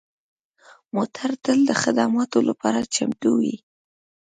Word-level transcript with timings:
موټر 0.95 1.29
تل 1.43 1.59
د 1.69 1.71
خدماتو 1.81 2.39
لپاره 2.49 2.89
چمتو 2.95 3.29
وي. 3.41 3.55